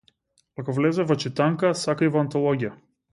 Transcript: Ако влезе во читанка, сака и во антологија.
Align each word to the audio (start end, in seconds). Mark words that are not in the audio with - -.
Ако 0.61 0.73
влезе 0.77 1.05
во 1.11 1.17
читанка, 1.25 1.71
сака 1.85 2.09
и 2.09 2.13
во 2.17 2.23
антологија. 2.25 2.73